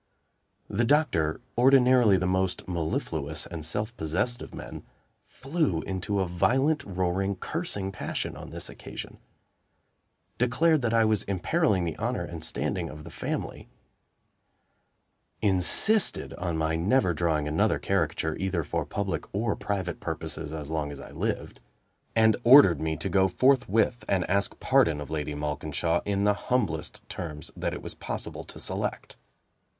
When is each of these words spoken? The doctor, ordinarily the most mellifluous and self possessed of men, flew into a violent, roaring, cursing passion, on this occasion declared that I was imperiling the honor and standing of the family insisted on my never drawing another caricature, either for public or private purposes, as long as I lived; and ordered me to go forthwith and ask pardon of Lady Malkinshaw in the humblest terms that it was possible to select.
The 0.67 0.83
doctor, 0.83 1.41
ordinarily 1.55 2.17
the 2.17 2.25
most 2.25 2.67
mellifluous 2.67 3.45
and 3.45 3.63
self 3.63 3.95
possessed 3.97 4.41
of 4.41 4.51
men, 4.51 4.81
flew 5.27 5.83
into 5.83 6.21
a 6.21 6.27
violent, 6.27 6.83
roaring, 6.83 7.35
cursing 7.35 7.91
passion, 7.91 8.35
on 8.35 8.49
this 8.49 8.67
occasion 8.67 9.19
declared 10.39 10.81
that 10.81 10.93
I 10.95 11.05
was 11.05 11.21
imperiling 11.21 11.83
the 11.83 11.95
honor 11.97 12.23
and 12.23 12.43
standing 12.43 12.89
of 12.89 13.03
the 13.03 13.11
family 13.11 13.69
insisted 15.39 16.33
on 16.33 16.57
my 16.57 16.75
never 16.75 17.13
drawing 17.13 17.47
another 17.47 17.77
caricature, 17.77 18.35
either 18.39 18.63
for 18.63 18.87
public 18.87 19.25
or 19.35 19.55
private 19.55 19.99
purposes, 19.99 20.51
as 20.51 20.71
long 20.71 20.91
as 20.91 20.99
I 20.99 21.11
lived; 21.11 21.59
and 22.15 22.35
ordered 22.43 22.81
me 22.81 22.97
to 22.97 23.07
go 23.07 23.27
forthwith 23.27 24.03
and 24.09 24.27
ask 24.27 24.59
pardon 24.59 24.99
of 24.99 25.11
Lady 25.11 25.35
Malkinshaw 25.35 26.01
in 26.05 26.23
the 26.23 26.33
humblest 26.49 27.07
terms 27.07 27.51
that 27.55 27.75
it 27.75 27.83
was 27.83 27.93
possible 27.93 28.43
to 28.45 28.59
select. 28.59 29.15